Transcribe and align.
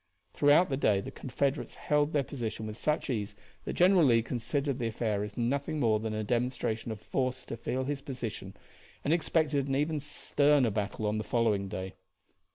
Throughout 0.33 0.69
the 0.69 0.77
day 0.77 0.99
the 0.99 1.11
Confederates 1.11 1.75
held 1.75 2.11
their 2.11 2.23
position 2.23 2.65
with 2.65 2.75
such 2.75 3.07
ease 3.07 3.35
that 3.65 3.73
General 3.73 4.03
Lee 4.05 4.23
considered 4.23 4.79
the 4.79 4.87
affair 4.87 5.23
as 5.23 5.37
nothing 5.37 5.79
more 5.79 5.99
than 5.99 6.15
a 6.15 6.23
demonstration 6.23 6.91
of 6.91 6.99
force 6.99 7.45
to 7.45 7.55
feel 7.55 7.83
his 7.83 8.01
position, 8.01 8.57
and 9.03 9.13
expected 9.13 9.67
an 9.67 9.75
even 9.75 9.99
sterner 9.99 10.71
battle 10.71 11.05
on 11.05 11.19
the 11.19 11.23
following 11.23 11.67
day. 11.67 11.93